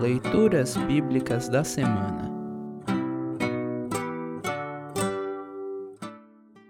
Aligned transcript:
Leituras 0.00 0.76
Bíblicas 0.76 1.48
da 1.48 1.64
Semana 1.64 2.30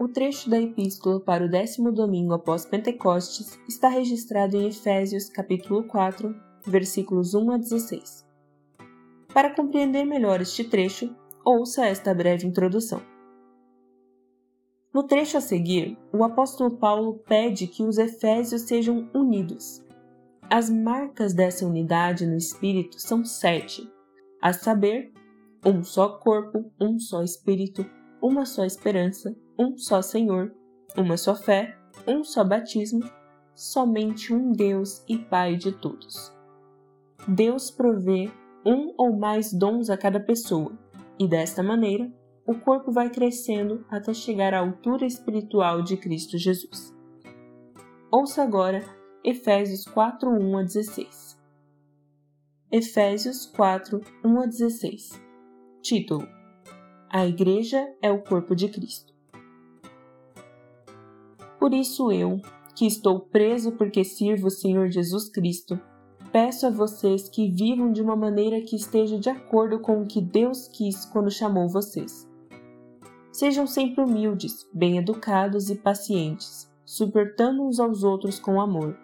O 0.00 0.08
trecho 0.08 0.48
da 0.48 0.58
epístola 0.58 1.20
para 1.20 1.44
o 1.44 1.50
décimo 1.50 1.92
domingo 1.92 2.32
após 2.32 2.64
Pentecostes 2.64 3.60
está 3.68 3.90
registrado 3.90 4.56
em 4.56 4.68
Efésios 4.68 5.28
capítulo 5.28 5.84
4, 5.84 6.34
versículos 6.66 7.34
1 7.34 7.50
a 7.50 7.58
16. 7.58 8.26
Para 9.34 9.54
compreender 9.54 10.06
melhor 10.06 10.40
este 10.40 10.64
trecho, 10.64 11.14
ouça 11.44 11.84
esta 11.84 12.14
breve 12.14 12.46
introdução. 12.46 13.02
No 14.90 15.02
trecho 15.02 15.36
a 15.36 15.42
seguir, 15.42 15.98
o 16.14 16.24
apóstolo 16.24 16.78
Paulo 16.78 17.18
pede 17.26 17.66
que 17.66 17.82
os 17.82 17.98
efésios 17.98 18.62
sejam 18.62 19.06
unidos, 19.12 19.86
as 20.50 20.70
marcas 20.70 21.34
dessa 21.34 21.66
unidade 21.66 22.26
no 22.26 22.36
espírito 22.36 22.98
são 22.98 23.24
sete, 23.24 23.90
a 24.40 24.52
saber, 24.52 25.12
um 25.64 25.82
só 25.82 26.08
corpo, 26.18 26.72
um 26.80 26.98
só 26.98 27.22
espírito, 27.22 27.84
uma 28.22 28.46
só 28.46 28.64
esperança, 28.64 29.36
um 29.58 29.76
só 29.76 30.00
Senhor, 30.00 30.54
uma 30.96 31.16
só 31.16 31.34
fé, 31.34 31.76
um 32.06 32.24
só 32.24 32.44
batismo, 32.44 33.02
somente 33.54 34.32
um 34.32 34.52
Deus 34.52 35.04
e 35.08 35.18
Pai 35.18 35.56
de 35.56 35.72
todos. 35.72 36.32
Deus 37.26 37.70
provê 37.70 38.30
um 38.64 38.94
ou 38.96 39.18
mais 39.18 39.52
dons 39.52 39.90
a 39.90 39.98
cada 39.98 40.20
pessoa, 40.20 40.72
e 41.18 41.28
desta 41.28 41.62
maneira 41.62 42.10
o 42.46 42.54
corpo 42.54 42.90
vai 42.90 43.10
crescendo 43.10 43.84
até 43.90 44.14
chegar 44.14 44.54
à 44.54 44.60
altura 44.60 45.04
espiritual 45.04 45.82
de 45.82 45.96
Cristo 45.98 46.38
Jesus. 46.38 46.94
Ouça 48.10 48.42
agora 48.42 48.97
Efésios 49.30 49.84
4, 49.84 50.30
1 50.30 50.56
a 50.56 50.62
16. 50.62 51.38
Efésios 52.72 53.44
4, 53.44 54.00
1 54.24 54.40
a 54.40 54.46
16. 54.46 55.22
Título: 55.82 56.26
A 57.10 57.26
Igreja 57.26 57.94
é 58.00 58.10
o 58.10 58.22
corpo 58.22 58.56
de 58.56 58.70
Cristo. 58.70 59.12
Por 61.60 61.74
isso 61.74 62.10
eu, 62.10 62.40
que 62.74 62.86
estou 62.86 63.20
preso 63.20 63.72
porque 63.72 64.02
sirvo 64.02 64.46
o 64.46 64.50
Senhor 64.50 64.88
Jesus 64.88 65.28
Cristo, 65.28 65.78
peço 66.32 66.66
a 66.66 66.70
vocês 66.70 67.28
que 67.28 67.50
vivam 67.50 67.92
de 67.92 68.00
uma 68.00 68.16
maneira 68.16 68.62
que 68.62 68.76
esteja 68.76 69.18
de 69.18 69.28
acordo 69.28 69.78
com 69.78 70.00
o 70.00 70.06
que 70.06 70.22
Deus 70.22 70.68
quis 70.68 71.04
quando 71.04 71.30
chamou 71.30 71.68
vocês. 71.68 72.26
Sejam 73.30 73.66
sempre 73.66 74.02
humildes, 74.02 74.66
bem 74.72 74.96
educados 74.96 75.68
e 75.68 75.74
pacientes, 75.74 76.72
suportando 76.82 77.62
uns 77.62 77.78
aos 77.78 78.02
outros 78.02 78.40
com 78.40 78.58
amor 78.58 78.96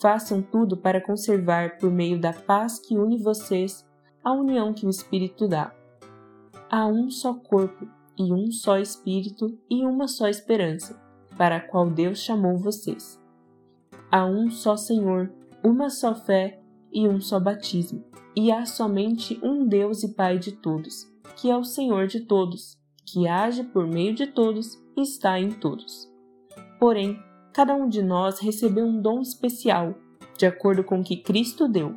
Façam 0.00 0.42
tudo 0.42 0.76
para 0.76 1.00
conservar, 1.00 1.78
por 1.78 1.90
meio 1.90 2.20
da 2.20 2.32
paz 2.32 2.78
que 2.78 2.98
une 2.98 3.18
vocês, 3.18 3.86
a 4.22 4.32
união 4.32 4.74
que 4.74 4.86
o 4.86 4.90
Espírito 4.90 5.48
dá. 5.48 5.74
Há 6.70 6.86
um 6.86 7.10
só 7.10 7.34
corpo, 7.34 7.88
e 8.18 8.32
um 8.32 8.50
só 8.50 8.78
Espírito, 8.78 9.58
e 9.70 9.84
uma 9.84 10.06
só 10.08 10.28
esperança, 10.28 11.00
para 11.36 11.56
a 11.56 11.60
qual 11.60 11.88
Deus 11.88 12.18
chamou 12.18 12.58
vocês. 12.58 13.20
Há 14.10 14.26
um 14.26 14.50
só 14.50 14.76
Senhor, 14.76 15.32
uma 15.62 15.88
só 15.88 16.14
fé 16.14 16.60
e 16.92 17.08
um 17.08 17.20
só 17.20 17.40
batismo, 17.40 18.04
e 18.34 18.52
há 18.52 18.66
somente 18.66 19.38
um 19.42 19.66
Deus 19.66 20.02
e 20.02 20.14
Pai 20.14 20.38
de 20.38 20.52
todos, 20.52 21.10
que 21.36 21.50
é 21.50 21.56
o 21.56 21.64
Senhor 21.64 22.06
de 22.06 22.20
todos, 22.20 22.78
que 23.04 23.26
age 23.26 23.64
por 23.64 23.86
meio 23.86 24.14
de 24.14 24.26
todos 24.26 24.74
e 24.96 25.02
está 25.02 25.38
em 25.38 25.50
todos. 25.50 26.10
Porém, 26.78 27.18
cada 27.56 27.74
um 27.74 27.88
de 27.88 28.02
nós 28.02 28.38
recebeu 28.38 28.84
um 28.84 29.00
dom 29.00 29.22
especial, 29.22 29.94
de 30.36 30.44
acordo 30.44 30.84
com 30.84 31.00
o 31.00 31.02
que 31.02 31.16
Cristo 31.16 31.66
deu. 31.66 31.96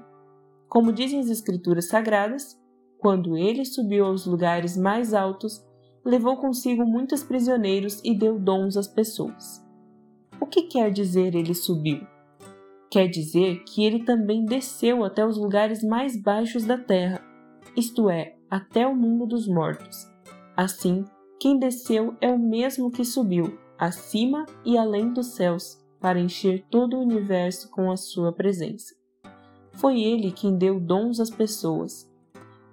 Como 0.69 0.93
dizem 0.93 1.19
as 1.19 1.29
Escrituras 1.29 1.89
Sagradas, 1.89 2.57
quando 2.97 3.35
ele 3.35 3.65
subiu 3.65 4.05
aos 4.05 4.25
lugares 4.25 4.77
mais 4.77 5.13
altos, 5.13 5.61
levou 6.05 6.37
consigo 6.37 6.85
muitos 6.85 7.23
prisioneiros 7.23 7.99
e 8.05 8.17
deu 8.17 8.39
dons 8.39 8.77
às 8.77 8.87
pessoas. 8.87 9.61
O 10.39 10.45
que 10.45 10.61
quer 10.61 10.91
dizer 10.91 11.35
ele 11.35 11.53
subiu? 11.53 12.07
Quer 12.89 13.09
dizer 13.09 13.61
que 13.65 13.83
ele 13.83 14.05
também 14.05 14.45
desceu 14.45 15.03
até 15.03 15.25
os 15.25 15.35
lugares 15.35 15.83
mais 15.83 16.15
baixos 16.15 16.63
da 16.63 16.77
terra, 16.77 17.21
isto 17.75 18.09
é, 18.09 18.37
até 18.49 18.87
o 18.87 18.95
mundo 18.95 19.25
dos 19.25 19.45
mortos. 19.45 20.09
Assim, 20.55 21.03
quem 21.37 21.59
desceu 21.59 22.15
é 22.21 22.31
o 22.31 22.39
mesmo 22.39 22.89
que 22.89 23.03
subiu, 23.03 23.59
acima 23.79 24.45
e 24.65 24.77
além 24.77 25.13
dos 25.13 25.27
céus, 25.27 25.81
para 26.01 26.19
encher 26.19 26.65
todo 26.69 26.97
o 26.97 27.01
universo 27.01 27.69
com 27.71 27.89
a 27.89 27.95
sua 27.95 28.33
presença. 28.33 28.93
Foi 29.73 30.01
ele 30.01 30.31
quem 30.31 30.57
deu 30.57 30.79
dons 30.79 31.19
às 31.19 31.29
pessoas. 31.29 32.09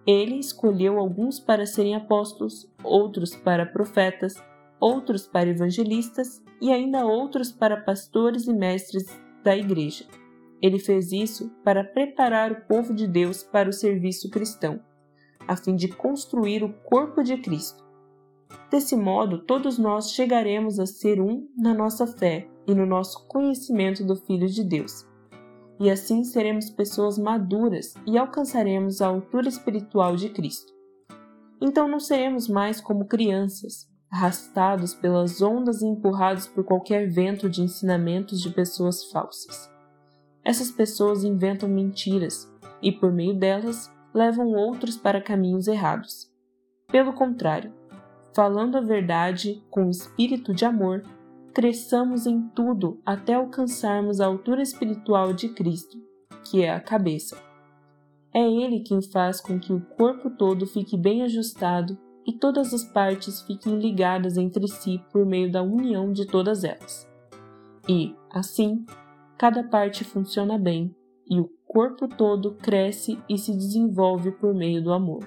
Ele 0.05 0.37
escolheu 0.37 0.99
alguns 0.99 1.39
para 1.39 1.65
serem 1.65 1.95
apóstolos, 1.95 2.69
outros 2.83 3.37
para 3.37 3.65
profetas, 3.65 4.35
outros 4.81 5.27
para 5.27 5.49
evangelistas 5.49 6.43
e 6.61 6.73
ainda 6.73 7.07
outros 7.07 7.53
para 7.53 7.81
pastores 7.81 8.47
e 8.47 8.53
mestres 8.53 9.05
da 9.45 9.57
igreja. 9.57 10.05
Ele 10.61 10.79
fez 10.79 11.13
isso 11.13 11.51
para 11.65 11.85
preparar 11.85 12.51
o 12.51 12.61
povo 12.67 12.95
de 12.95 13.07
Deus 13.07 13.43
para 13.43 13.69
o 13.69 13.73
serviço 13.73 14.31
cristão, 14.31 14.81
a 15.47 15.57
fim 15.57 15.77
de 15.77 15.89
construir 15.89 16.65
o 16.65 16.73
corpo 16.73 17.23
de 17.23 17.37
Cristo 17.37 17.86
Desse 18.71 18.97
modo, 18.97 19.39
todos 19.39 19.79
nós 19.79 20.13
chegaremos 20.13 20.79
a 20.79 20.87
ser 20.87 21.21
um 21.21 21.49
na 21.57 21.73
nossa 21.73 22.07
fé 22.07 22.49
e 22.67 22.75
no 22.75 22.85
nosso 22.85 23.27
conhecimento 23.27 24.05
do 24.05 24.17
Filho 24.17 24.49
de 24.49 24.65
Deus. 24.65 25.07
E 25.79 25.91
assim 25.91 26.25
seremos 26.25 26.71
pessoas 26.71 27.19
maduras 27.19 27.95
e 28.07 28.17
alcançaremos 28.17 29.01
a 29.01 29.09
altura 29.09 29.49
espiritual 29.49 30.17
de 30.17 30.31
Cristo. 30.31 30.73
Então 31.61 31.87
não 31.87 32.01
seremos 32.01 32.49
mais 32.49 32.81
como 32.81 33.07
crianças, 33.07 33.89
arrastados 34.11 34.95
pelas 34.95 35.43
ondas 35.43 35.83
e 35.83 35.87
empurrados 35.87 36.47
por 36.47 36.65
qualquer 36.65 37.09
vento 37.11 37.49
de 37.49 37.63
ensinamentos 37.63 38.41
de 38.41 38.51
pessoas 38.51 39.05
falsas. 39.11 39.71
Essas 40.45 40.71
pessoas 40.71 41.25
inventam 41.25 41.69
mentiras 41.69 42.51
e, 42.81 42.93
por 42.93 43.13
meio 43.13 43.35
delas, 43.35 43.91
levam 44.15 44.53
outros 44.53 44.97
para 44.97 45.21
caminhos 45.21 45.67
errados. 45.67 46.31
Pelo 46.89 47.13
contrário, 47.13 47.73
falando 48.37 48.77
a 48.77 48.83
verdade 48.83 49.65
com 49.71 49.89
espírito 49.89 50.53
de 50.53 50.67
amor, 50.67 51.03
cresçamos 51.55 52.27
em 52.27 52.43
tudo 52.51 53.01
até 53.05 53.33
alcançarmos 53.33 54.21
a 54.21 54.27
altura 54.27 54.61
espiritual 54.61 55.33
de 55.33 55.49
Cristo, 55.49 55.97
que 56.45 56.63
é 56.63 56.71
a 56.71 56.79
cabeça. 56.79 57.35
É 58.35 58.41
Ele 58.41 58.81
quem 58.81 59.01
faz 59.01 59.41
com 59.41 59.59
que 59.59 59.73
o 59.73 59.81
corpo 59.81 60.29
todo 60.29 60.67
fique 60.67 60.99
bem 60.99 61.23
ajustado 61.23 61.99
e 62.27 62.35
todas 62.35 62.75
as 62.75 62.85
partes 62.85 63.41
fiquem 63.41 63.79
ligadas 63.79 64.37
entre 64.37 64.69
si 64.69 65.03
por 65.11 65.25
meio 65.25 65.51
da 65.51 65.63
união 65.63 66.13
de 66.13 66.27
todas 66.27 66.63
elas. 66.63 67.09
E, 67.89 68.15
assim, 68.31 68.85
cada 69.39 69.65
parte 69.65 70.05
funciona 70.05 70.59
bem 70.59 70.95
e 71.27 71.41
o 71.41 71.49
corpo 71.67 72.07
todo 72.07 72.53
cresce 72.57 73.19
e 73.31 73.39
se 73.39 73.53
desenvolve 73.53 74.31
por 74.33 74.53
meio 74.53 74.85
do 74.85 74.93
amor. 74.93 75.27